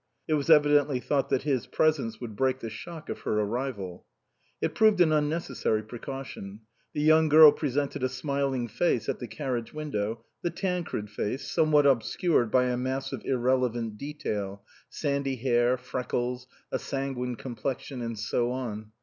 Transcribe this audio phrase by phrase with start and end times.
[0.27, 4.07] It was evidently thought that his presence would break the shock of her arrival.
[4.59, 6.61] It proved an unnecessary precaution.
[6.93, 11.51] The young girl presented a smiling face at the car riage window the Tancred face,
[11.51, 18.01] somewhat ob scured by a mass of irrelevant detail, sandy hair, freckles, a sanguine complexion,
[18.01, 18.93] and so on.